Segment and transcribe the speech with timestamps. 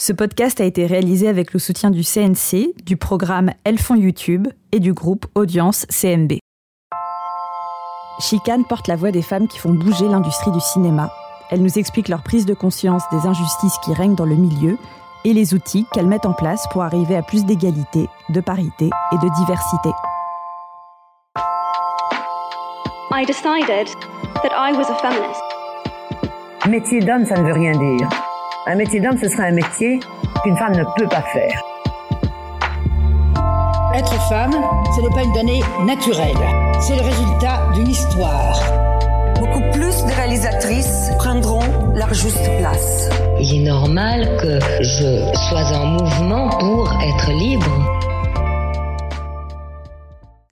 [0.00, 4.48] Ce podcast a été réalisé avec le soutien du CNC, du programme Elles font YouTube
[4.72, 6.38] et du groupe Audience CMB.
[8.18, 11.12] Chicane porte la voix des femmes qui font bouger l'industrie du cinéma.
[11.50, 14.78] Elles nous expliquent leur prise de conscience des injustices qui règnent dans le milieu
[15.26, 19.18] et les outils qu'elles mettent en place pour arriver à plus d'égalité, de parité et
[19.18, 19.90] de diversité.
[23.12, 23.88] I decided
[24.42, 25.42] that I was a feminist.
[26.66, 28.08] Métier d'homme, ça ne veut rien dire.
[28.66, 30.00] Un métier d'homme, ce serait un métier
[30.42, 31.62] qu'une femme ne peut pas faire.
[33.94, 34.52] Être femme,
[34.94, 36.36] ce n'est pas une donnée naturelle.
[36.78, 38.60] C'est le résultat d'une histoire.
[39.38, 43.08] Beaucoup plus de réalisatrices prendront leur juste place.
[43.40, 47.66] Il est normal que je sois en mouvement pour être libre.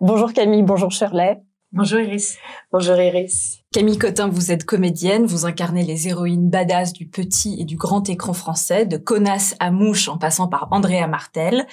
[0.01, 1.43] Bonjour Camille, bonjour Shirley.
[1.73, 2.39] Bonjour Iris.
[2.73, 3.59] Bonjour Iris.
[3.75, 8.09] Camille Cotin, vous êtes comédienne, vous incarnez les héroïnes badass du petit et du grand
[8.09, 11.67] écran français, de Connasse à Mouche en passant par Andrea Martel.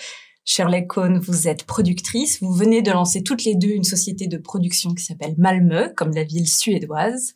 [0.44, 4.37] Shirley Cohn, vous êtes productrice, vous venez de lancer toutes les deux une société de
[4.37, 7.34] production qui s'appelle Malmö, comme la ville suédoise.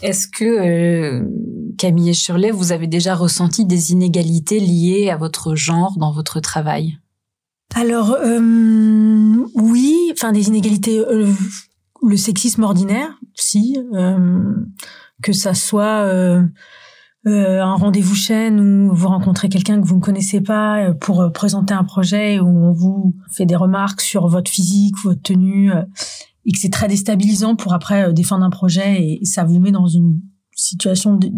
[0.00, 1.28] Est-ce que euh,
[1.76, 6.38] Camille et Shirley, vous avez déjà ressenti des inégalités liées à votre genre dans votre
[6.38, 6.98] travail?
[7.74, 11.32] Alors euh, oui, enfin des inégalités euh,
[12.02, 14.54] le sexisme ordinaire, si, euh,
[15.22, 16.42] que ça soit euh,
[17.26, 21.74] euh, un rendez-vous chaîne où vous rencontrez quelqu'un que vous ne connaissez pas pour présenter
[21.74, 25.70] un projet où on vous fait des remarques sur votre physique, votre tenue,
[26.44, 29.88] et que c'est très déstabilisant pour après défendre un projet et, ça vous met dans
[29.88, 30.20] une
[30.52, 31.28] situation de,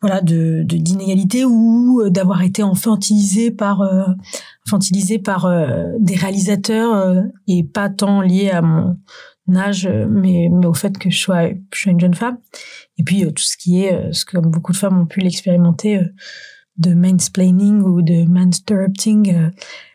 [0.00, 3.82] voilà de d'inégalité ou d'avoir été infantilisé par
[4.66, 5.50] infantilisé par
[5.98, 8.62] des réalisateurs et pas tant lié à
[9.48, 12.38] mon âge, euh, mais, mais au fait que je sois, je sois une jeune femme.
[12.98, 15.20] Et puis euh, tout ce qui est, euh, ce que beaucoup de femmes ont pu
[15.20, 16.00] l'expérimenter,
[16.76, 19.50] de mansplaining ou de mansturpting.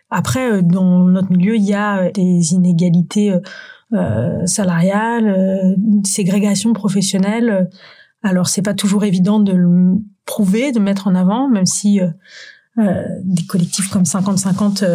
[0.10, 3.34] Après, dans notre milieu, il y a des inégalités
[3.94, 7.70] euh, salariales, une ségrégation professionnelle.
[8.24, 13.04] Alors, c'est pas toujours évident de le prouver, de mettre en avant, même si euh,
[13.24, 14.86] des collectifs comme 50-50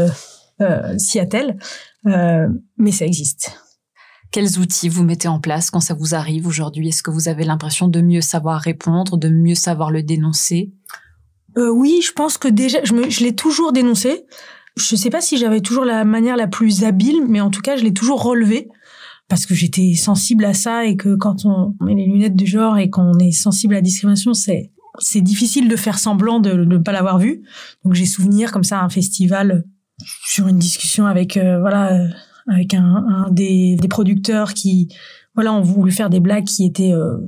[0.61, 1.59] euh, s'y attellent,
[2.05, 3.53] mais ça existe.
[4.31, 6.89] Quels outils vous mettez en place quand ça vous arrive aujourd'hui?
[6.89, 10.72] Est-ce que vous avez l'impression de mieux savoir répondre, de mieux savoir le dénoncer?
[11.56, 14.27] Euh, Oui, je pense que déjà, je, je l'ai toujours dénoncé.
[14.77, 17.62] Je ne sais pas si j'avais toujours la manière la plus habile, mais en tout
[17.62, 18.69] cas, je l'ai toujours relevé
[19.28, 22.78] parce que j'étais sensible à ça et que quand on met les lunettes du genre
[22.78, 26.78] et qu'on est sensible à la discrimination, c'est c'est difficile de faire semblant de ne
[26.78, 27.43] pas l'avoir vu.
[27.84, 29.65] Donc j'ai souvenir comme ça à un festival
[30.27, 32.09] sur une discussion avec euh, voilà
[32.49, 34.89] avec un, un des, des, producteurs qui,
[35.34, 37.19] voilà, ont voulu faire des blagues qui étaient euh,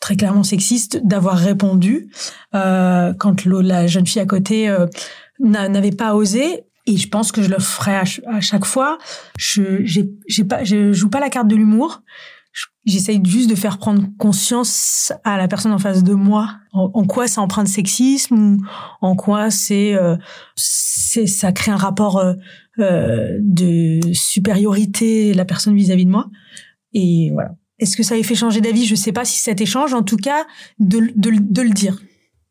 [0.00, 2.10] très clairement sexistes, d'avoir répondu
[2.54, 4.86] euh, quand la jeune fille à côté euh,
[5.38, 6.64] n'avait pas osé.
[6.90, 8.98] Et je pense que je le ferai à, chaque fois.
[9.38, 9.84] Je
[10.92, 12.02] joue pas la carte de l'humour.
[12.84, 16.56] J'essaye juste de faire prendre conscience à la personne en face de moi.
[16.72, 18.58] En, quoi ça emprunte sexisme ou
[19.00, 20.16] en quoi euh,
[20.56, 22.34] c'est ça crée un rapport euh,
[22.80, 26.28] euh, de supériorité la personne vis-à-vis de moi.
[26.92, 27.50] Et voilà.
[27.78, 28.84] Est-ce que ça a fait changer d'avis?
[28.84, 30.44] Je sais pas si cet échange en tout cas
[30.80, 32.00] de le dire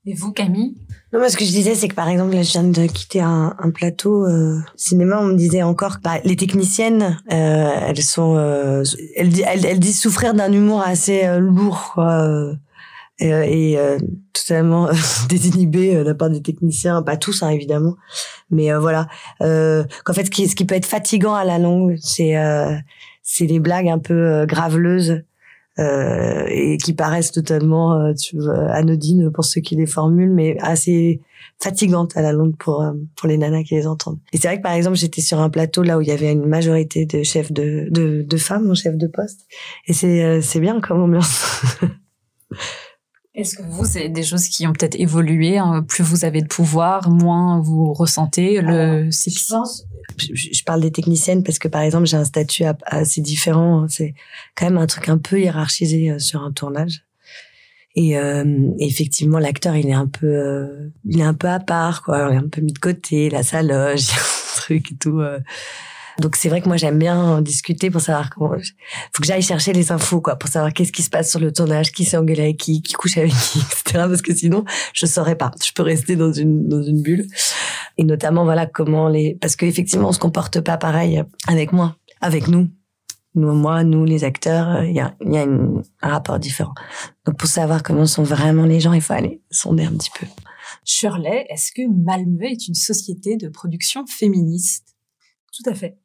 [0.10, 0.76] et vous Camille?
[1.12, 3.20] Non, moi, ce que je disais, c'est que par exemple, là, je viens de quitter
[3.20, 5.20] un, plateau euh, cinéma.
[5.20, 8.84] On me disait encore que bah, les techniciennes, euh, elles sont, euh,
[9.16, 12.54] elles, elles, elles, disent souffrir d'un humour assez euh, lourd, quoi,
[13.20, 13.78] et
[14.34, 14.90] totalement
[15.30, 17.02] désinhibé de la part des techniciens.
[17.02, 17.96] Pas tous, hein, évidemment,
[18.50, 19.08] mais voilà.
[19.40, 22.36] qu'en fait, ce qui, ce qui peut être fatigant à la longue, c'est
[23.24, 25.24] c'est les blagues un peu graveleuses
[25.80, 30.58] euh, et qui paraissent totalement euh, tu vois, anodines pour ceux qui les formulent, mais
[30.60, 31.22] assez
[31.62, 34.20] fatigantes à la longue pour euh, pour les nanas qui les entendent.
[34.34, 36.32] Et c'est vrai que par exemple j'étais sur un plateau là où il y avait
[36.32, 39.48] une majorité de chefs de de, de femmes en chef de poste,
[39.88, 41.62] et c'est c'est bien comme ambiance.
[43.36, 46.48] Est-ce que vous, c'est des choses qui ont peut-être évolué hein, Plus vous avez de
[46.48, 49.64] pouvoir, moins vous ressentez le sexisme?
[49.66, 49.84] je,
[50.66, 53.88] parle des techniciennes parce que par exemple j'ai un statut assez différent.
[53.88, 54.14] C'est
[54.56, 57.04] quand même un truc un peu hiérarchisé euh, sur un tournage.
[57.96, 62.04] Et euh, effectivement, l'acteur, il est un peu, euh, il est un peu à part,
[62.04, 62.30] quoi.
[62.30, 64.08] Il est un peu mis de côté, la saloge,
[64.56, 65.20] truc et tout.
[65.20, 65.40] Euh.
[66.20, 68.52] Donc c'est vrai que moi j'aime bien discuter pour savoir comment.
[68.52, 71.52] Faut que j'aille chercher les infos quoi, pour savoir qu'est-ce qui se passe sur le
[71.52, 74.06] tournage, qui s'est engueulé avec qui, qui couche avec qui, etc.
[74.08, 75.52] Parce que sinon je saurais pas.
[75.66, 77.28] Je peux rester dans une dans une bulle.
[77.98, 82.48] Et notamment voilà comment les parce qu'effectivement on se comporte pas pareil avec moi, avec
[82.48, 82.70] nous.
[83.36, 86.74] Nous, moi, nous, les acteurs, il y a, y a un rapport différent.
[87.26, 90.26] Donc, pour savoir comment sont vraiment les gens, il faut aller sonder un petit peu
[90.84, 94.96] Shirley, est-ce que Malmö est une société de production féministe?
[95.54, 95.98] Tout à fait.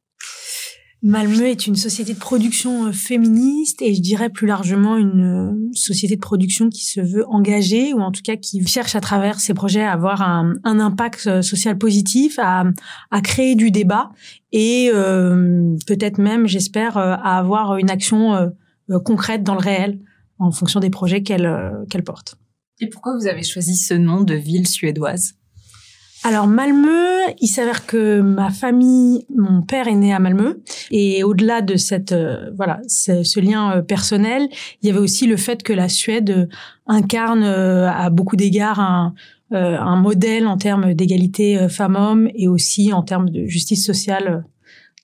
[1.04, 5.70] Malmö est une société de production euh, féministe et je dirais plus largement une euh,
[5.74, 9.38] société de production qui se veut engagée ou en tout cas qui cherche à travers
[9.38, 12.64] ses projets à avoir un, impact euh, social positif, à,
[13.22, 14.12] créer du débat
[14.50, 14.90] et
[15.86, 18.52] peut-être même, j'espère, à avoir une action
[19.04, 19.98] concrète dans le réel
[20.38, 21.50] en fonction des projets qu'elle
[21.90, 22.36] qu'elle porte.
[22.80, 25.34] Et pourquoi vous avez choisi ce nom de ville suédoise?
[26.26, 30.54] Alors Malmö, il s'avère que ma famille, mon père est né à Malmö
[30.90, 34.48] et au-delà de cette euh, voilà ce, lien euh, personnel,
[34.80, 36.46] il y avait aussi le fait que la Suède euh,
[36.86, 39.14] incarne à beaucoup d'égards un,
[39.50, 44.44] un modèle en termes d'égalité femmes-hommes et aussi en termes de justice sociale.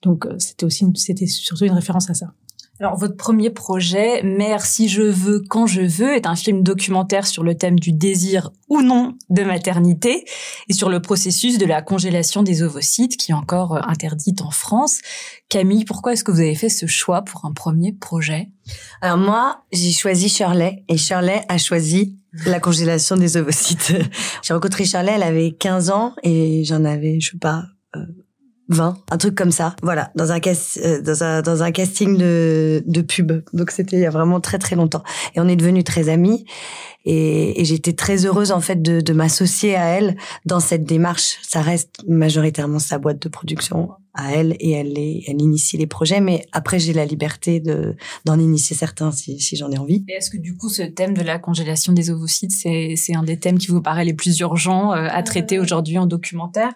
[0.02, 2.32] Donc c'était aussi c'était surtout une référence à ça.
[2.80, 7.26] Alors, votre premier projet, Mère si je veux, quand je veux, est un film documentaire
[7.26, 10.24] sur le thème du désir ou non de maternité
[10.70, 14.50] et sur le processus de la congélation des ovocytes qui est encore euh, interdite en
[14.50, 15.00] France.
[15.50, 18.48] Camille, pourquoi est-ce que vous avez fait ce choix pour un premier projet?
[19.02, 23.92] Alors moi, j'ai choisi Shirley et Shirley a choisi la congélation des ovocytes.
[24.42, 28.06] j'ai rencontré Shirley, elle avait 15 ans et j'en avais, je sais pas, euh,
[28.70, 29.74] 20, un truc comme ça.
[29.82, 33.42] Voilà, dans un euh, dans un dans un casting de de pub.
[33.52, 35.02] Donc c'était il y a vraiment très très longtemps.
[35.34, 36.44] Et on est devenus très amis.
[37.04, 41.38] Et, et j'étais très heureuse en fait de, de m'associer à elle dans cette démarche.
[41.42, 45.86] Ça reste majoritairement sa boîte de production à elle et elle est, elle initie les
[45.86, 46.20] projets.
[46.20, 50.04] Mais après j'ai la liberté de d'en initier certains si, si j'en ai envie.
[50.08, 53.24] Et est-ce que du coup ce thème de la congélation des ovocytes c'est c'est un
[53.24, 56.72] des thèmes qui vous paraît les plus urgents euh, à traiter aujourd'hui en documentaire?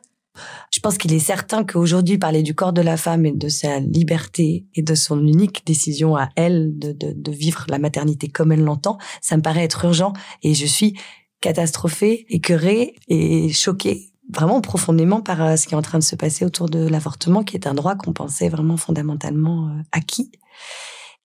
[0.73, 3.79] Je pense qu'il est certain qu'aujourd'hui, parler du corps de la femme et de sa
[3.81, 8.53] liberté et de son unique décision à elle de, de, de vivre la maternité comme
[8.53, 10.99] elle l'entend, ça me paraît être urgent et je suis
[11.41, 16.17] catastrophée, écœurée et choquée vraiment profondément par euh, ce qui est en train de se
[16.17, 20.33] passer autour de l'avortement, qui est un droit qu'on pensait vraiment fondamentalement euh, acquis.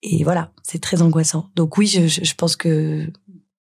[0.01, 1.49] Et voilà, c'est très angoissant.
[1.55, 3.11] Donc oui, je, je pense que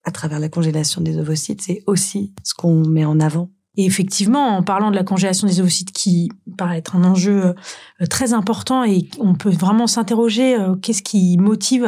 [0.05, 4.57] à travers la congélation des ovocytes, c'est aussi ce qu'on met en avant et effectivement,
[4.57, 7.55] en parlant de la congélation des ovocytes, qui paraît être un enjeu
[8.01, 11.85] euh, très important, et on peut vraiment s'interroger euh, qu'est-ce qui motive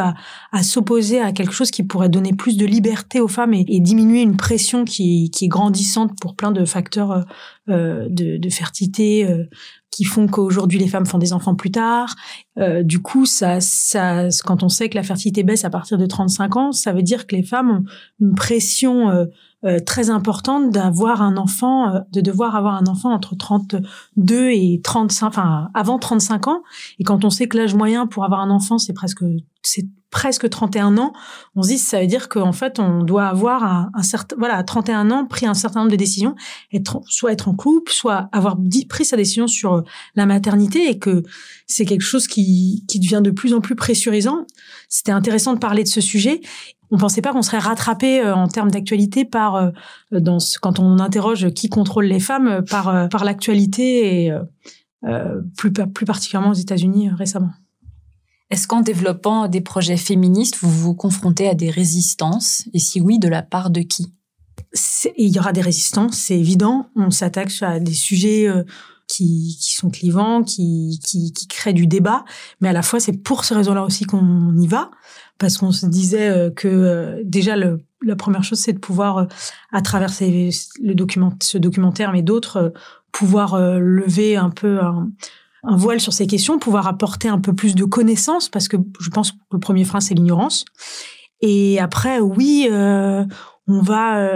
[0.52, 4.20] à, s'opposer à quelque chose qui pourrait donner plus de liberté aux femmes et, diminuer
[4.20, 7.24] une pression qui, est grandissante pour plein de facteurs
[7.70, 9.28] euh, de, fertilité
[9.90, 12.16] qui font qu'aujourd'hui les femmes font des enfants plus tard.
[12.82, 13.58] Du coup, ça,
[14.44, 17.26] quand on sait que la fertilité baisse à partir de 35 ans, ça veut dire
[17.26, 17.84] que les femmes ont
[18.20, 19.28] une pression
[19.64, 24.80] euh, très importante d'avoir un enfant, euh, de devoir avoir un enfant entre 32 et
[24.84, 26.62] 35, enfin avant 35 ans.
[27.00, 29.24] Et quand on sait que l'âge moyen pour avoir un enfant, c'est presque
[29.64, 31.12] c'est presque 31 ans,
[31.56, 34.56] on se dit ça veut dire qu'en fait on doit avoir un, un, certain voilà
[34.56, 36.36] à 31 ans pris un certain nombre de décisions,
[36.72, 39.82] être soit être en couple, soit avoir dit, pris sa décision sur
[40.14, 41.24] la maternité et que
[41.66, 44.46] c'est quelque chose qui qui devient de plus en plus pressurisant.
[44.88, 46.40] C'était intéressant de parler de ce sujet
[46.90, 49.70] on pensait pas qu'on serait rattrapé euh, en termes d'actualité par euh,
[50.12, 54.32] dans ce, quand on interroge qui contrôle les femmes euh, par par l'actualité et
[55.56, 57.52] plus plus particulièrement aux États-Unis récemment.
[58.50, 62.64] Est-ce qu'en développant des projets féministes, vous vous confrontez à des résistances?
[62.72, 64.12] Et si oui, de la part de qui?
[65.16, 66.88] Il y aura des résistances, c'est évident.
[66.96, 68.48] On s'attaque à des sujets
[69.08, 72.24] qui, qui sont clivants, qui, qui, qui créent du débat,
[72.60, 74.90] mais à la fois c'est pour ces raisons-là aussi qu'on y va.
[75.38, 79.18] Parce qu'on se disait euh, que euh, déjà le, la première chose c'est de pouvoir
[79.18, 79.24] euh,
[79.72, 80.50] à travers ces,
[80.82, 82.72] le document ce documentaire mais d'autres
[83.12, 85.08] pouvoir lever un peu un,
[85.62, 89.10] un, voile sur ces questions pouvoir apporter un peu plus de connaissances parce que je
[89.10, 90.64] pense que le premier frein c'est l'ignorance.
[91.40, 92.68] Et après oui
[93.68, 94.28] on va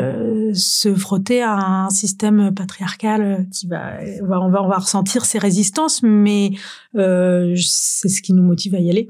[0.54, 6.02] se frotter à un système patriarcal qui va, on va, on va, ressentir ces résistances,
[6.02, 6.50] mais
[6.96, 9.08] euh, c'est ce qui nous motive à y aller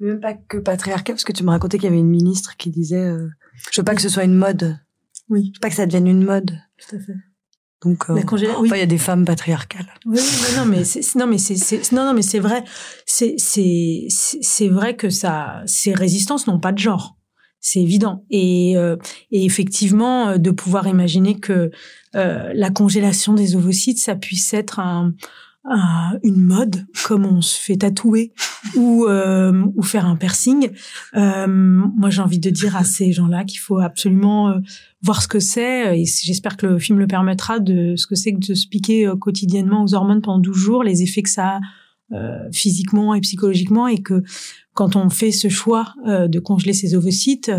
[0.00, 2.70] même pas que patriarcat, parce que tu me racontais qu'il y avait une ministre qui
[2.70, 3.28] disait euh,
[3.70, 4.78] Je veux pas que ce soit une mode.
[5.28, 5.50] Oui.
[5.52, 6.58] Je veux pas que ça devienne une mode.
[6.78, 7.14] Tout à fait.
[7.82, 8.70] Donc, euh, oui.
[8.72, 9.92] il y a des femmes patriarcales.
[10.06, 12.64] Oui, oui non, mais c'est, non, mais c'est, non, non, mais c'est vrai.
[13.04, 17.18] C'est, c'est, c'est vrai que ça, ces résistances n'ont pas de genre.
[17.66, 18.26] C'est évident.
[18.28, 18.96] Et, euh,
[19.32, 21.70] et effectivement, euh, de pouvoir imaginer que
[22.14, 25.14] euh, la congélation des ovocytes, ça puisse être un,
[26.22, 28.34] une mode, comme on se fait tatouer
[28.76, 30.72] ou euh, ou faire un piercing.
[31.16, 34.58] Euh, moi, j'ai envie de dire à ces gens-là qu'il faut absolument euh,
[35.00, 38.34] voir ce que c'est, et j'espère que le film le permettra de ce que c'est
[38.34, 41.60] que de se piquer quotidiennement aux hormones pendant 12 jours, les effets que ça a
[42.12, 44.22] euh, physiquement et psychologiquement, et que
[44.74, 47.50] quand on fait ce choix de congeler ses ovocytes,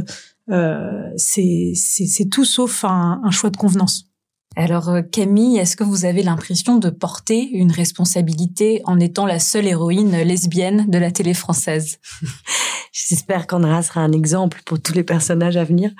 [0.51, 4.09] euh, c'est c'est tout sauf un, un choix de convenance.
[4.55, 9.39] Alors euh, Camille, est-ce que vous avez l'impression de porter une responsabilité en étant la
[9.39, 11.99] seule héroïne lesbienne de la télé française?
[12.93, 15.91] J'espère qu'Andrea sera un exemple pour tous les personnages à venir.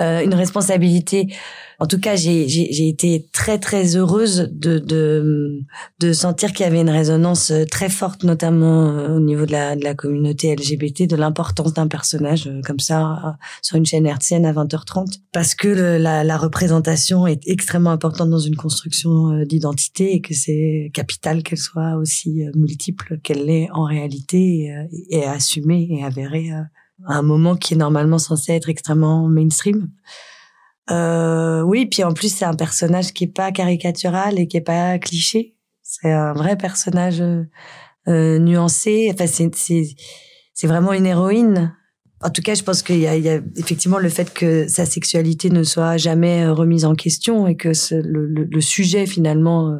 [0.00, 1.34] Euh, une responsabilité
[1.80, 5.60] en tout cas, j'ai été très très heureuse de de,
[6.00, 9.52] de sentir qu'il y avait une résonance euh, très forte, notamment euh, au niveau de
[9.52, 14.06] la, de la communauté LGBT, de l'importance d'un personnage euh, comme ça sur une chaîne
[14.06, 20.14] hertzienne à 20h30, parce que la, la, représentation est extrêmement importante dans une construction d'identité
[20.14, 24.74] et que c'est capital qu'elle soit aussi multiple qu'elle l'est en réalité
[25.10, 26.50] et, et assumée et avérée
[27.06, 29.88] à un moment qui est normalement censé être extrêmement mainstream.
[30.90, 34.62] Euh, oui, puis en plus c'est un personnage qui est pas caricatural et qui est
[34.62, 35.54] pas cliché.
[35.82, 37.44] C'est un vrai personnage euh,
[38.08, 39.10] euh nuancé.
[39.12, 41.74] Enfin, c'est vraiment une héroïne.
[42.22, 45.50] En tout cas, je pense qu'il y y a effectivement le fait que sa sexualité
[45.50, 49.78] ne soit jamais euh, remise en question et que le, sujet finalement euh,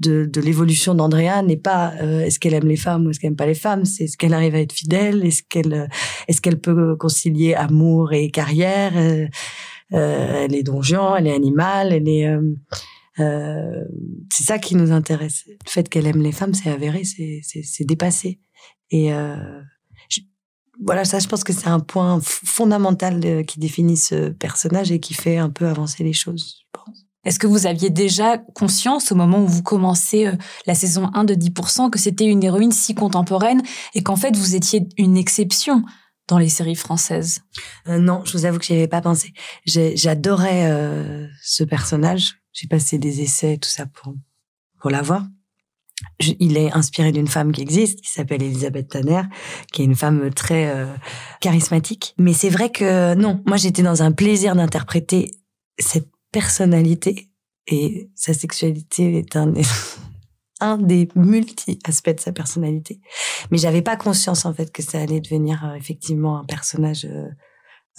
[0.00, 3.36] de, de l'évolution d'Andrea n'est pas est-ce qu'elle aime les femmes ou est-ce qu'elle aime
[3.36, 5.88] pas les femmes, c'est est-ce qu'elle arrive à être fidèle, est-ce qu'elle
[6.28, 8.92] est-ce qu'elle peut concilier amour et carrière?
[8.96, 9.26] Euh,
[9.90, 12.42] elle est donjon, elle est animale, elle est euh,
[13.18, 13.84] euh,
[14.32, 15.44] c'est ça qui nous intéresse.
[15.46, 18.40] Le fait qu'elle aime les femmes, c'est avéré, c'est dépassé.
[18.90, 19.10] Et
[20.84, 25.14] voilà, ça, je pense que c'est un point fondamental qui définit ce personnage et qui
[25.14, 27.06] fait un peu avancer les choses, je pense.
[27.24, 30.30] Est-ce que vous aviez déjà conscience au moment où vous commencez
[30.66, 33.62] la saison 1 de 10% que c'était une héroïne si contemporaine
[33.94, 35.82] et qu'en fait vous étiez une exception?
[36.28, 37.40] Dans les séries françaises?
[37.88, 39.32] Euh, Non, je vous avoue que j'y avais pas pensé.
[39.66, 42.36] J'adorais euh, ce personnage.
[42.52, 44.14] J'ai passé des essais, tout ça pour
[44.80, 45.24] pour l'avoir.
[46.20, 49.22] Il est inspiré d'une femme qui existe, qui s'appelle Elisabeth Tanner,
[49.72, 50.86] qui est une femme très euh,
[51.40, 52.14] charismatique.
[52.18, 55.30] Mais c'est vrai que non, moi j'étais dans un plaisir d'interpréter
[55.78, 57.30] cette personnalité
[57.66, 59.52] et sa sexualité est un
[60.60, 63.00] un des multi-aspects de sa personnalité.
[63.50, 67.28] Mais j'avais pas conscience, en fait, que ça allait devenir euh, effectivement un personnage euh,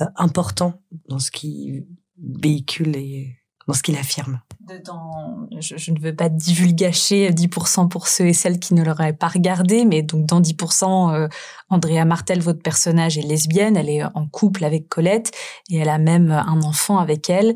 [0.02, 1.86] euh, important dans ce qu'il
[2.18, 3.37] véhicule et
[3.68, 4.40] dans ce qu'il affirme.
[4.86, 9.28] Dans, je, ne veux pas divulgacher 10% pour ceux et celles qui ne l'auraient pas
[9.28, 11.28] regardé, mais donc dans 10%, euh,
[11.70, 15.32] Andrea Martel, votre personnage, est lesbienne, elle est en couple avec Colette
[15.70, 17.56] et elle a même un enfant avec elle.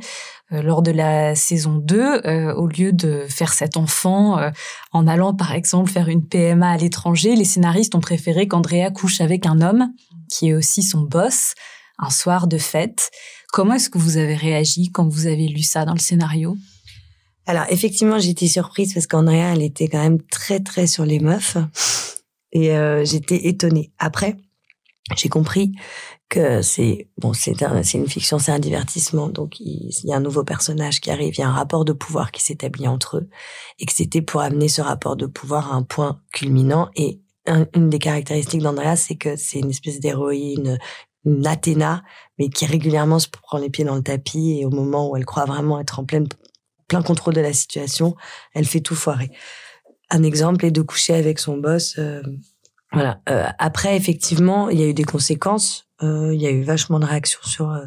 [0.51, 4.39] Euh, lors de la saison 2, euh, au lieu de faire cet enfant
[4.91, 9.21] en allant par exemple faire une PMA à l'étranger, les scénaristes ont préféré qu'Andrea couche
[9.21, 9.93] avec un homme
[10.29, 11.55] qui est aussi son boss
[12.01, 13.11] un soir de fête.
[13.51, 16.57] Comment est-ce que vous avez réagi quand vous avez lu ça dans le scénario?
[17.45, 21.57] Alors effectivement, j'étais surprise parce qu'Andrea, elle était quand même très très sur les meufs.
[22.53, 23.91] Et euh, j'étais étonnée.
[23.97, 24.37] Après,
[25.17, 25.73] j'ai compris
[26.29, 27.53] que c'est bon, c'est
[27.83, 31.35] c'est une fiction, c'est un divertissement, donc il, y a un nouveau personnage qui arrive,
[31.35, 33.29] il y a un rapport de pouvoir qui s'établit entre eux.
[33.79, 36.89] Et que c'était pour amener ce rapport de pouvoir à un point culminant.
[36.95, 37.19] Et
[37.75, 40.77] une des caractéristiques d'Andrea, c'est que c'est une espèce d'héroïne
[41.25, 42.03] une Athéna,
[42.37, 45.25] mais qui régulièrement se prend les pieds dans le tapis et au moment où elle
[45.25, 46.27] croit vraiment être en pleine,
[46.87, 48.15] plein contrôle de la situation,
[48.53, 49.31] elle fait tout foirer.
[50.09, 51.95] Un exemple est de coucher avec son boss.
[51.97, 52.21] Euh,
[52.91, 53.21] voilà.
[53.29, 55.87] Euh, après, effectivement, il y a eu des conséquences.
[56.03, 57.79] Euh, il y a eu vachement de réactions sur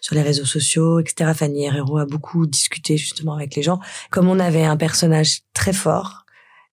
[0.00, 1.32] sur les réseaux sociaux, etc.
[1.34, 3.80] Fanny Herrero a beaucoup discuté justement avec les gens.
[4.10, 6.24] Comme on avait un personnage très fort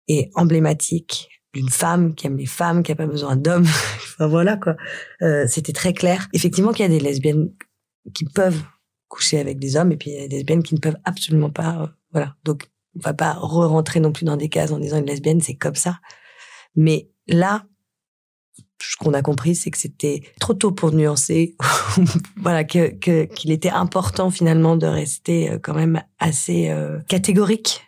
[0.07, 3.63] et emblématique, d'une femme qui aime les femmes, qui a pas besoin d'hommes.
[4.13, 4.75] enfin voilà quoi.
[5.21, 6.27] Euh, C'était très clair.
[6.33, 7.51] Effectivement qu'il y a des lesbiennes
[8.13, 8.61] qui peuvent
[9.07, 11.49] coucher avec des hommes et puis il y a des lesbiennes qui ne peuvent absolument
[11.49, 11.81] pas.
[11.81, 12.35] Euh, voilà.
[12.43, 15.55] Donc on va pas re-rentrer non plus dans des cases en disant une lesbienne c'est
[15.55, 15.99] comme ça.
[16.75, 17.65] Mais là,
[18.81, 21.55] ce qu'on a compris, c'est que c'était trop tôt pour nuancer.
[22.37, 27.87] voilà, que qu'il était important finalement de rester euh, quand même assez euh, catégorique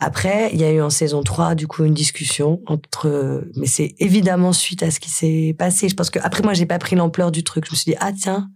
[0.00, 3.94] après, il y a eu en saison 3, du coup, une discussion entre, mais c'est
[3.98, 5.88] évidemment suite à ce qui s'est passé.
[5.88, 7.66] Je pense que après, moi, j'ai pas pris l'ampleur du truc.
[7.66, 8.48] Je me suis dit, ah, tiens,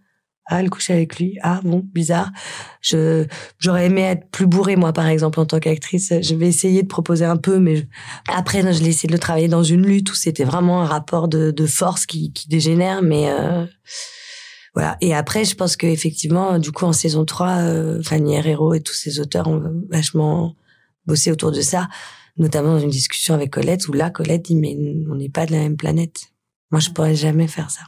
[0.47, 1.39] ah, elle couche avec lui.
[1.43, 2.31] Ah, bon, bizarre.
[2.81, 3.25] Je,
[3.59, 6.13] j'aurais aimé être plus bourrée, moi, par exemple, en tant qu'actrice.
[6.21, 7.87] Je vais essayer de proposer un peu, mais
[8.29, 11.29] après, je l'ai essayé de le travailler dans une lutte où c'était vraiment un rapport
[11.29, 13.65] de, force qui, dégénère, mais, euh,
[14.75, 14.97] voilà.
[15.01, 18.81] Et après, je pense que effectivement, du coup, en saison 3, euh, Fanny Herrero et
[18.81, 20.57] tous ces auteurs ont vachement
[21.11, 21.89] bosser autour de ça,
[22.37, 24.77] notamment dans une discussion avec Colette où là, Colette dit mais
[25.11, 26.31] on n'est pas de la même planète.
[26.71, 27.83] Moi, je pourrais jamais faire ça.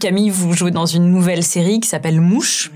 [0.00, 2.70] Camille, vous jouez dans une nouvelle série qui s'appelle Mouche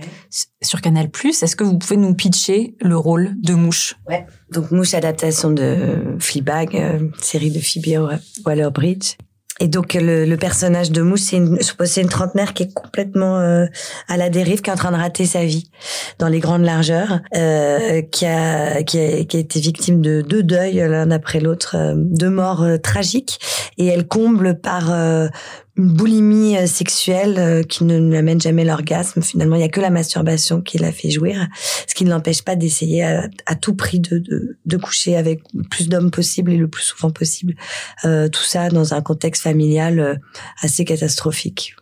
[0.63, 1.11] sur Canal+.
[1.25, 3.97] Est-ce que vous pouvez nous pitcher le rôle de Mouche?
[4.09, 4.27] Ouais.
[4.53, 9.17] Donc Mouche, adaptation de Fleabag, euh, série de Phoebe Waller-Bridge.
[9.61, 11.59] Et donc le, le, personnage de Mousse, c'est une,
[11.97, 13.67] une trentenaire qui est complètement euh,
[14.09, 15.71] à la dérive, qui est en train de rater sa vie
[16.19, 20.43] dans les grandes largeurs, euh, qui, a, qui, a, qui a été victime de deux
[20.43, 23.39] deuils l'un après l'autre, euh, deux morts euh, tragiques,
[23.79, 24.93] et elle comble par
[25.77, 29.23] une boulimie euh, sexuelle euh, qui ne l'amène jamais l'orgasme.
[29.23, 31.49] Finalement, il y a que la masturbation qui la fait jouir,
[31.89, 35.65] ce qui ne l'empêche pas d'essayer à, tout prix de, de, de, coucher avec le
[35.65, 37.55] plus d'hommes possible et le plus souvent possible.
[38.05, 40.15] Euh, tout ça dans un contexte familial euh,
[40.63, 41.75] assez catastrophique.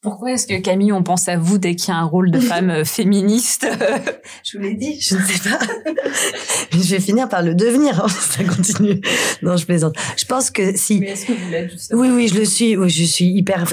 [0.00, 2.38] Pourquoi est-ce que Camille, on pense à vous dès qu'il y a un rôle de
[2.38, 3.66] femme euh, féministe
[4.44, 5.58] Je vous l'ai dit, je ne sais pas.
[6.70, 8.04] je vais finir par le devenir.
[8.04, 9.00] Hein, ça continue.
[9.42, 9.96] Non, je plaisante.
[10.16, 11.00] Je pense que si.
[11.00, 12.76] Mais est-ce que vous l'êtes Oui, oui, je le suis.
[12.76, 13.64] Oui, je suis hyper.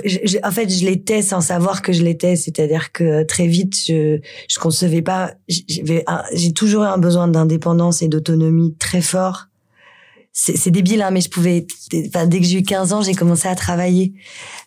[0.44, 2.36] en fait, je l'étais sans savoir que je l'étais.
[2.36, 5.36] C'est-à-dire que très vite, je je concevais pas.
[5.48, 9.48] J'ai toujours eu un besoin d'indépendance et d'autonomie très fort
[10.38, 11.66] c'est débile hein, mais je pouvais
[12.08, 14.14] enfin dès que j'ai eu 15 ans j'ai commencé à travailler.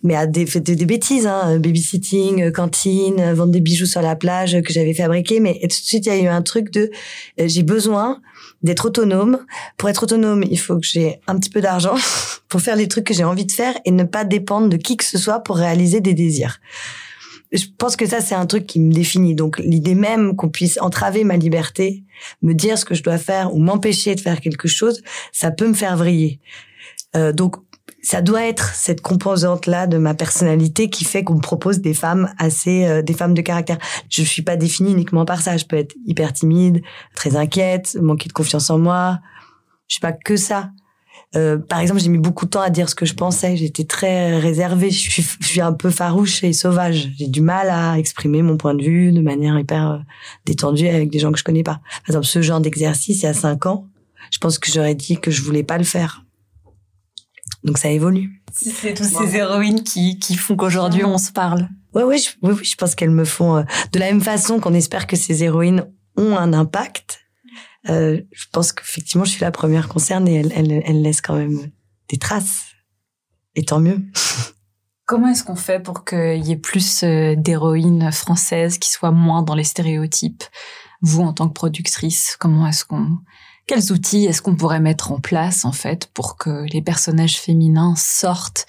[0.02, 4.16] Mais à des des, bêtises hein, babysitting euh, cantine euh, vendre des bijoux sur la
[4.16, 5.40] plage que j'avais fabriqué.
[5.40, 6.90] Mais tout de suite il y a eu un truc de
[7.38, 8.22] euh, j'ai besoin
[8.62, 9.44] d'être autonome.
[9.76, 11.96] Pour être autonome il faut que j'ai un petit peu d'argent
[12.48, 14.96] pour faire les trucs que j'ai envie de faire et ne pas dépendre de qui
[14.96, 16.60] que ce soit pour réaliser des désirs
[17.52, 19.34] je pense que ça, c'est un truc qui me définit.
[19.34, 22.04] Donc, l'idée même qu'on puisse entraver ma liberté,
[22.42, 25.02] me dire ce que je dois faire ou m'empêcher de faire quelque chose,
[25.32, 26.40] ça peut me faire vriller.
[27.16, 27.56] Euh, donc,
[28.02, 32.32] ça doit être cette composante-là de ma personnalité qui fait qu'on me propose des femmes
[32.38, 33.78] assez, euh, des femmes de caractère.
[34.08, 35.56] Je suis pas définie uniquement par ça.
[35.56, 36.82] Je peux être hyper timide,
[37.14, 39.18] très inquiète, manquer de confiance en moi.
[39.88, 40.70] Je suis pas que ça.
[41.36, 43.56] Euh, par exemple, j'ai mis beaucoup de temps à dire ce que je pensais.
[43.56, 44.90] J'étais très réservée.
[44.90, 47.10] Je suis, je suis un peu farouche et sauvage.
[47.18, 49.98] J'ai du mal à exprimer mon point de vue de manière hyper euh,
[50.46, 51.80] détendue avec des gens que je connais pas.
[52.06, 53.86] Par exemple, ce genre d'exercice, il y a cinq ans,
[54.30, 56.24] je pense que j'aurais dit que je voulais pas le faire.
[57.64, 58.42] Donc ça évolue.
[58.52, 61.68] C'est toutes ces héroïnes qui, qui font qu'aujourd'hui on se parle.
[61.94, 64.60] Ouais, ouais, je, oui, oui, je pense qu'elles me font euh, de la même façon
[64.60, 65.84] qu'on espère que ces héroïnes
[66.16, 67.20] ont un impact
[67.88, 70.36] euh, je pense qu'effectivement, je suis la première concernée.
[70.36, 71.70] Elle, elle, elle laisse quand même
[72.08, 72.64] des traces.
[73.54, 74.00] Et tant mieux.
[75.06, 79.42] Comment est-ce qu'on fait pour qu'il y ait plus euh, d'héroïnes françaises qui soient moins
[79.42, 80.44] dans les stéréotypes?
[81.00, 83.16] Vous, en tant que productrice, comment est-ce qu'on...
[83.66, 87.94] Quels outils est-ce qu'on pourrait mettre en place, en fait, pour que les personnages féminins
[87.96, 88.66] sortent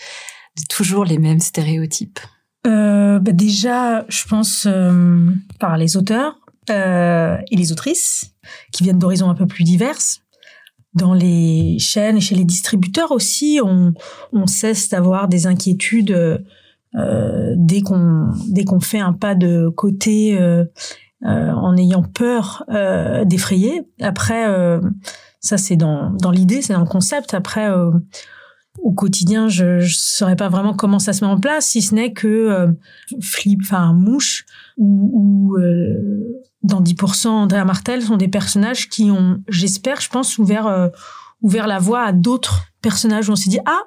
[0.57, 2.19] de toujours les mêmes stéréotypes?
[2.67, 8.33] Euh, bah Déjà, je pense euh, par les auteurs euh, et les autrices
[8.71, 10.21] qui viennent d'horizons un peu plus diverses.
[10.93, 13.93] Dans les chaînes et chez les distributeurs aussi, on,
[14.33, 16.11] on cesse d'avoir des inquiétudes
[16.95, 20.65] euh, dès qu'on dès qu'on fait un pas de côté euh,
[21.21, 22.63] en ayant peur
[23.25, 23.83] d'effrayer.
[24.01, 24.45] Après,
[25.39, 27.35] ça c'est dans dans l'idée, c'est dans le concept.
[27.35, 27.69] Après,
[28.83, 31.95] au quotidien, je ne saurais pas vraiment comment ça se met en place, si ce
[31.95, 32.67] n'est que
[33.21, 34.45] Flip, enfin Mouche
[34.77, 35.57] ou, ou
[36.63, 40.89] dans 10%, Andrea Martel sont des personnages qui ont, j'espère, je pense, ouvert, euh,
[41.41, 43.81] ouvert la voie à d'autres personnages où on s'est dit, ah,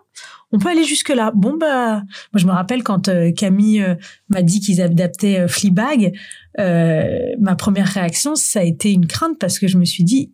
[0.52, 1.32] on peut aller jusque là.
[1.34, 2.02] Bon bah,
[2.32, 3.94] moi je me rappelle quand euh, Camille euh,
[4.28, 6.12] m'a dit qu'ils adaptaient Fleabag,
[6.58, 10.30] ma première réaction ça a été une crainte parce que je me suis dit,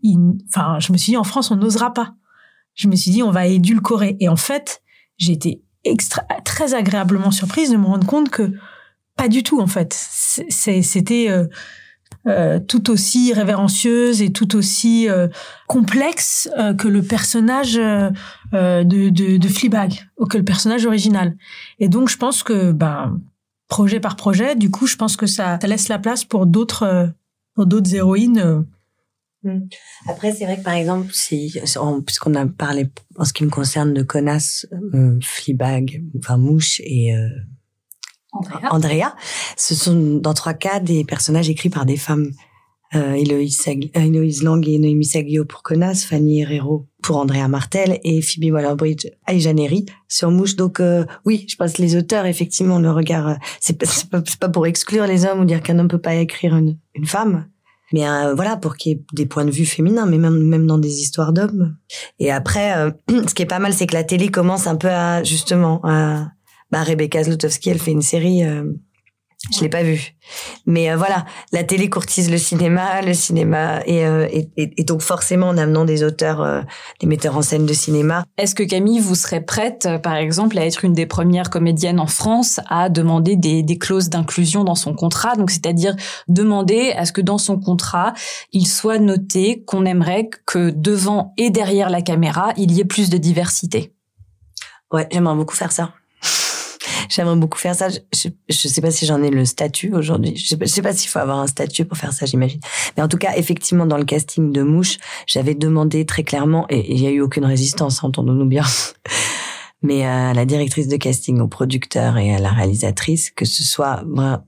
[0.49, 2.15] enfin je me suis dit en France on n'osera pas.
[2.79, 4.83] Je me suis dit on va édulcorer et en fait
[5.19, 8.53] j'ai été extra très agréablement surprise de me rendre compte que
[9.17, 9.93] pas du tout en fait.
[9.93, 11.29] C'était
[12.27, 15.29] euh, tout aussi révérencieuse et tout aussi euh,
[15.67, 21.37] complexe euh, que le personnage de, de, de Fleabag, ou que le personnage original.
[21.79, 23.21] Et donc, je pense que, ben,
[23.69, 27.11] projet par projet, du coup, je pense que ça, ça laisse la place pour d'autres,
[27.57, 28.65] d'autres héroïnes.
[29.49, 29.69] Hmm.
[30.09, 31.59] Après, c'est vrai que par exemple, si,
[32.07, 34.67] puisqu'on a parlé en ce qui me concerne de connasse,
[35.23, 37.13] Fleabag, enfin Mouche et
[38.33, 38.69] Andrea.
[38.71, 39.17] Andrea.
[39.57, 42.31] Ce sont dans trois cas des personnages écrits par des femmes.
[42.95, 48.23] Euh, Héloïse, euh, Lang et Noémie Saglio pour Connasse, Fanny Herrero pour Andrea Martel et
[48.23, 50.57] Phoebe Waller-Bridge Aïjaneri sur Mouche.
[50.57, 54.49] Donc euh, oui, je pense que les auteurs, effectivement, le regard, euh, c'est pas, pas,
[54.49, 57.47] pour exclure les hommes ou dire qu'un homme peut pas écrire une, une femme.
[57.93, 60.79] Mais voilà, pour qu'il y ait des points de vue féminins, mais même, même dans
[60.79, 61.77] des histoires d'hommes.
[62.19, 65.23] Et après, ce qui est pas mal, c'est que la télé commence un peu à,
[65.23, 66.29] justement, à,
[66.71, 68.65] bah, Rebecca Zlotowski, elle fait une série, euh,
[69.55, 70.15] je l'ai pas vue.
[70.67, 75.01] Mais euh, voilà, la télé courtise le cinéma, le cinéma, et, euh, et, et, donc
[75.01, 76.61] forcément en amenant des auteurs, euh,
[77.01, 78.25] des metteurs en scène de cinéma.
[78.37, 82.09] Est-ce que Camille, vous serez prête, par exemple, à être une des premières comédiennes en
[82.09, 85.37] France à demander des, des clauses d'inclusion dans son contrat?
[85.37, 85.95] Donc, c'est-à-dire
[86.27, 88.15] demander à ce que dans son contrat,
[88.53, 93.09] il soit noté qu'on aimerait que devant et derrière la caméra, il y ait plus
[93.09, 93.95] de diversité?
[94.91, 95.93] Ouais, j'aimerais beaucoup faire ça.
[97.09, 97.89] J'aimerais beaucoup faire ça.
[97.89, 100.37] Je, je, sais pas si j'en ai le statut aujourd'hui.
[100.37, 102.61] Je pas, sais pas s'il faut avoir un statut pour faire ça, j'imagine.
[102.97, 106.93] Mais en tout cas, effectivement, dans le casting de Mouche, j'avais demandé très clairement, et
[106.93, 108.65] il y a eu aucune résistance, entendons-nous bien.
[109.83, 114.03] Mais à la directrice de casting, au producteur et à la réalisatrice, que ce soit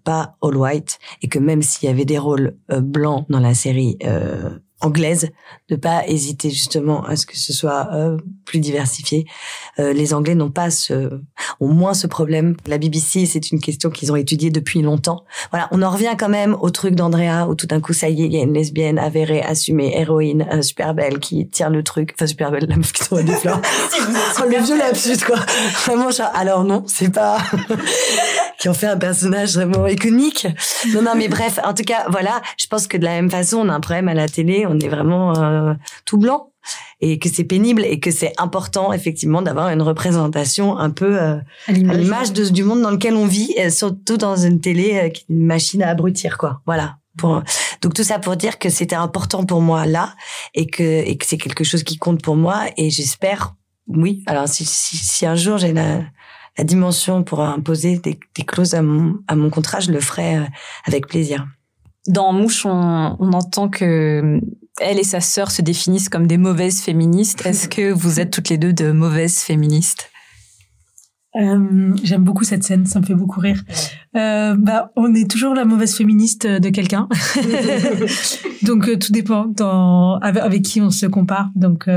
[0.04, 3.54] pas all white et que même s'il y avait des rôles euh, blancs dans la
[3.54, 5.30] série, euh, anglaise,
[5.68, 9.26] de pas hésiter justement à ce que ce soit euh, plus diversifié.
[9.78, 11.20] Euh, les Anglais n'ont pas ce,
[11.60, 12.56] ont moins ce problème.
[12.66, 15.24] La BBC, c'est une question qu'ils ont étudiée depuis longtemps.
[15.50, 18.22] Voilà, on en revient quand même au truc d'Andrea où tout d'un coup ça y
[18.22, 21.82] est, il y a une lesbienne avérée, assumée, héroïne, euh, super belle qui tire le
[21.82, 23.60] truc, enfin super belle, la meuf qui tombe des fleurs.
[24.40, 25.38] oh, le vieux lapsus quoi.
[25.84, 27.38] Vraiment, genre, alors non, c'est pas
[28.60, 30.46] qui ont fait un personnage vraiment iconique.
[30.92, 33.58] Non, non, mais bref, en tout cas, voilà, je pense que de la même façon,
[33.58, 36.52] on a un problème à la télé on est vraiment euh, tout blanc
[37.00, 41.36] et que c'est pénible et que c'est important effectivement d'avoir une représentation un peu euh,
[41.68, 45.34] à l'image du monde dans lequel on vit, surtout dans une télé euh, qui est
[45.34, 46.60] une machine à abrutir quoi.
[46.66, 46.96] Voilà.
[47.18, 47.42] Pour,
[47.82, 50.14] donc tout ça pour dire que c'était important pour moi là
[50.54, 53.56] et que et que c'est quelque chose qui compte pour moi et j'espère
[53.88, 56.02] oui alors si, si, un jour j'ai la,
[56.56, 60.38] la dimension pour imposer des, des clauses à mon à mon contrat je le ferai
[60.86, 61.46] avec plaisir
[62.06, 64.40] dans Mouche, on, on, entend que
[64.80, 67.44] elle et sa sœur se définissent comme des mauvaises féministes.
[67.46, 70.10] Est-ce que vous êtes toutes les deux de mauvaises féministes?
[71.36, 73.62] Euh, J'aime beaucoup cette scène, ça me fait beaucoup rire.
[74.16, 77.08] Euh, bah, on est toujours la mauvaise féministe de quelqu'un,
[78.62, 81.50] donc euh, tout dépend dans, avec, qui on se compare.
[81.54, 81.88] Donc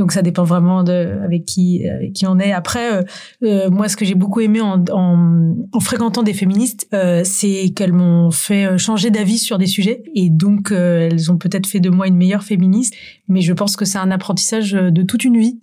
[0.00, 2.52] donc ça dépend vraiment de avec qui avec qui on est.
[2.52, 3.02] Après, euh,
[3.44, 7.70] euh, moi, ce que j'ai beaucoup aimé en, en, en fréquentant des féministes, euh, c'est
[7.76, 11.90] qu'elles m'ont fait changer d'avis sur des sujets et donc elles ont peut-être fait de
[11.90, 12.94] moi une meilleure féministe.
[13.28, 15.60] Mais je pense que c'est un apprentissage de toute une vie.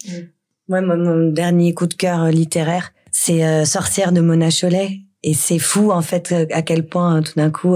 [0.70, 5.00] Moi, mon dernier coup de cœur littéraire, c'est Sorcière de Mona Cholet.
[5.24, 7.76] Et c'est fou en fait à quel point tout d'un coup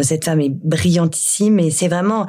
[0.00, 2.26] cette femme est brillantissime et c'est vraiment,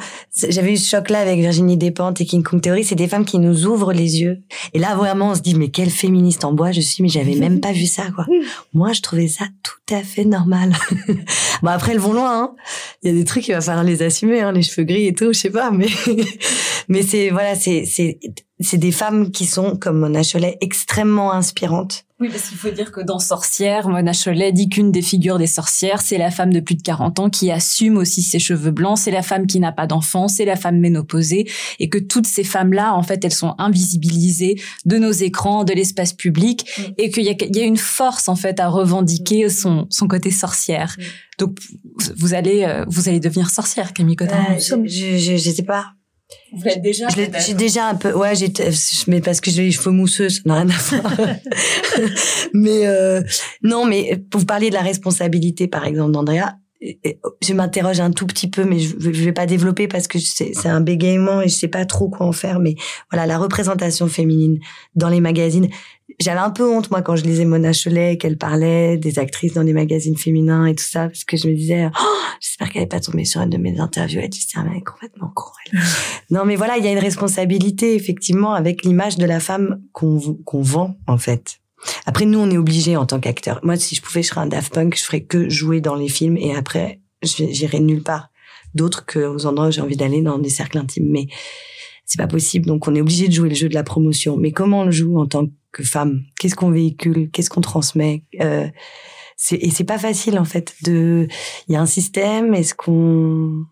[0.50, 3.40] j'avais eu ce choc-là avec Virginie Despentes et King Kong Theory, c'est des femmes qui
[3.40, 4.40] nous ouvrent les yeux.
[4.74, 7.36] Et là, vraiment, on se dit, mais quelle féministe en bois je suis, mais j'avais
[7.36, 8.26] même pas vu ça, quoi.
[8.74, 10.74] Moi, je trouvais ça tout à fait normal.
[11.62, 12.56] bon, après, elles vont loin, hein.
[13.02, 15.14] Il y a des trucs, il va falloir les assumer, hein, les cheveux gris et
[15.14, 15.88] tout, je sais pas, mais,
[16.90, 18.20] mais c'est, voilà, c'est, c'est,
[18.64, 22.94] c'est des femmes qui sont, comme Mona Cholet, extrêmement inspirantes oui, parce qu'il faut dire
[22.94, 26.62] que dans Sorcière, Mona Cholet dit qu'une des figures des sorcières, c'est la femme de
[26.62, 29.74] plus de 40 ans qui assume aussi ses cheveux blancs, c'est la femme qui n'a
[29.74, 31.50] pas d'enfant, c'est la femme ménopausée,
[31.80, 36.14] et que toutes ces femmes-là, en fait, elles sont invisibilisées de nos écrans, de l'espace
[36.14, 36.82] public, mm.
[36.98, 40.32] et qu'il y a, y a une force, en fait, à revendiquer son, son côté
[40.32, 40.96] sorcière.
[40.98, 41.04] Mm.
[41.40, 41.58] Donc,
[42.16, 44.46] vous allez, euh, vous allez devenir sorcière, Camille Cotin.
[44.52, 45.88] Euh, je, je, je sais pas.
[46.52, 48.52] Vous l'êtes déjà J'ai déjà un peu, ouais, j'ai,
[49.08, 51.14] mais parce que j'ai les cheveux mousseux, ça n'a rien à voir.
[52.54, 53.22] mais euh,
[53.62, 56.58] non, mais pour vous parler de la responsabilité, par exemple, d'Andrea,
[57.42, 60.68] je m'interroge un tout petit peu, mais je, je vais pas développer parce que c'est
[60.68, 62.60] un bégaiement et je sais pas trop quoi en faire.
[62.60, 62.76] Mais
[63.12, 64.60] voilà, la représentation féminine
[64.96, 65.70] dans les magazines,
[66.20, 69.64] j'avais un peu honte moi quand je lisais Mona Cholet qu'elle parlait des actrices dans
[69.64, 72.88] des magazines féminins et tout ça parce que je me disais oh, j'espère qu'elle n'est
[72.88, 75.52] pas tombée sur une de mes interviews elle dit elle est complètement con
[76.30, 80.20] non mais voilà il y a une responsabilité effectivement avec l'image de la femme qu'on
[80.46, 81.60] qu'on vend en fait.
[82.06, 84.48] Après nous on est obligé en tant qu'acteur moi si je pouvais je serais un
[84.48, 88.30] Daft Punk je ferais que jouer dans les films et après j'irais nulle part
[88.76, 91.10] d'autres que aux endroits où j'ai envie d'aller dans des cercles intimes.
[91.10, 91.28] Mais
[92.06, 92.66] c'est pas possible.
[92.66, 94.38] Donc on est obligé de jouer le jeu de la promotion.
[94.38, 96.24] Mais comment on le joue en tant que femme?
[96.40, 97.30] Qu'est-ce qu'on véhicule?
[97.32, 98.24] Qu'est-ce qu'on transmet?
[98.42, 98.68] Euh,
[99.52, 100.76] Et c'est pas facile en fait.
[100.84, 101.28] De,
[101.68, 102.54] il y a un système.
[102.54, 103.66] Est-ce qu'on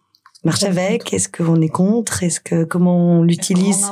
[0.43, 1.13] marche avec?
[1.13, 2.23] Est-ce qu'on est contre?
[2.23, 3.85] Est-ce que comment on l'utilise?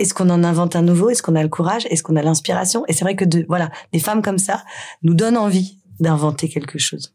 [0.00, 1.10] Est-ce qu'on en invente un nouveau?
[1.10, 1.86] Est-ce qu'on a le courage?
[1.90, 2.84] Est-ce qu'on a l'inspiration?
[2.88, 4.64] Et c'est vrai que de voilà, des femmes comme ça
[5.02, 7.14] nous donnent envie d'inventer quelque chose.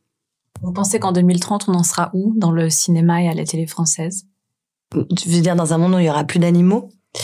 [0.61, 3.67] Vous pensez qu'en 2030 on en sera où dans le cinéma et à la télé
[3.67, 4.25] française?
[5.15, 6.89] Tu veux dire dans un monde où il y aura plus d'animaux.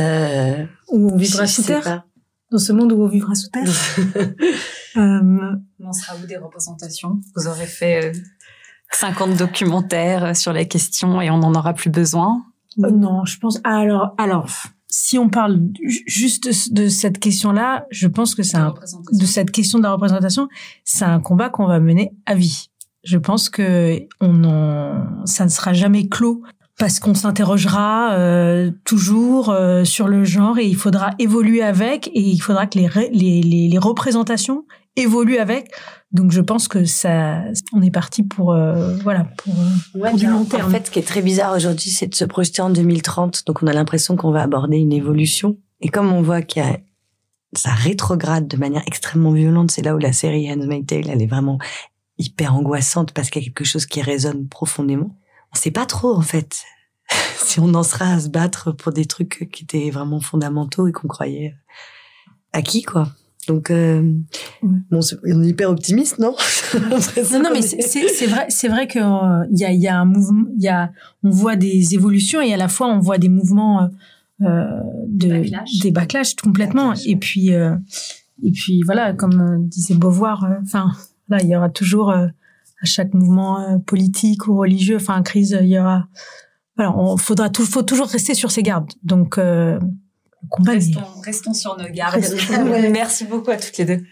[0.00, 2.02] Euh, où on vivra sous terre.
[2.50, 3.64] Dans ce monde où on vivra sous terre.
[4.96, 7.20] Euh, On sera où des représentations.
[7.34, 8.12] Vous aurez fait
[8.92, 12.44] 50 euh, documentaires euh, sur la question et on n'en aura plus besoin.
[12.76, 13.58] Non, je pense...
[13.64, 14.48] Alors, alors
[14.88, 15.60] si on parle
[16.06, 20.48] juste de, cette question-là, je pense que c'est de cette question de la représentation,
[20.84, 22.70] c'est un combat qu'on va mener à vie.
[23.04, 26.42] Je pense que on en, ça ne sera jamais clos
[26.78, 32.20] parce qu'on s'interrogera euh, toujours euh, sur le genre et il faudra évoluer avec et
[32.20, 34.64] il faudra que les, les, les, les représentations
[34.96, 35.70] évoluent avec.
[36.12, 39.54] Donc je pense que ça, on est parti pour euh, voilà pour,
[39.92, 40.68] pour du long terme.
[40.68, 43.44] En fait, ce qui est très bizarre aujourd'hui, c'est de se projeter en 2030.
[43.46, 46.66] Donc on a l'impression qu'on va aborder une évolution Et comme on voit qu'il y
[46.66, 46.78] a
[47.56, 51.26] ça rétrograde de manière extrêmement violente, c'est là où la série Handmaid's Tale, elle est
[51.26, 51.58] vraiment
[52.18, 55.16] hyper angoissante parce qu'il y a quelque chose qui résonne profondément.
[55.52, 56.62] On sait pas trop, en fait,
[57.36, 60.92] si on en sera à se battre pour des trucs qui étaient vraiment fondamentaux et
[60.92, 61.54] qu'on croyait
[62.52, 63.08] acquis, quoi.
[63.46, 64.02] Donc, euh,
[64.62, 66.34] bon, on est hyper optimiste, non?
[67.32, 70.04] Non, non, mais c'est vrai, c'est vrai que euh, il y, a, y a un
[70.04, 70.90] mouvement, il y a,
[71.22, 73.86] on voit des évolutions et à la fois on voit des mouvements euh,
[74.46, 75.78] euh de Backlash.
[75.80, 76.94] des backlash complètement.
[77.06, 77.76] Et puis, euh,
[78.42, 80.90] et puis voilà, comme euh, disait Beauvoir, enfin
[81.28, 82.30] là, il y aura toujours à
[82.84, 86.06] chaque mouvement politique ou religieux, enfin crise, il y aura.
[86.76, 88.92] Voilà, on faudra tout, faut toujours rester sur ses gardes.
[89.02, 89.38] Donc
[90.66, 92.24] Restons, restons, sur nos gardes.
[92.90, 94.02] Merci beaucoup à toutes les deux.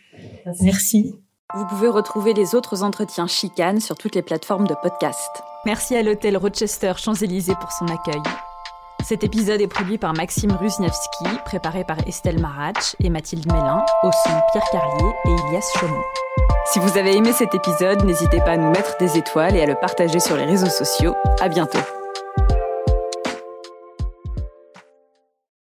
[0.61, 1.15] Merci.
[1.55, 5.31] Vous pouvez retrouver les autres entretiens chicanes sur toutes les plateformes de podcast.
[5.67, 8.23] Merci à l'hôtel Rochester Champs-Élysées pour son accueil.
[9.05, 14.11] Cet épisode est produit par Maxime Rusniewski, préparé par Estelle Marach et Mathilde Mélin, au
[14.13, 16.03] son Pierre Carlier et Ilias Chaumont.
[16.67, 19.67] Si vous avez aimé cet épisode, n'hésitez pas à nous mettre des étoiles et à
[19.67, 21.15] le partager sur les réseaux sociaux.
[21.41, 21.81] À bientôt.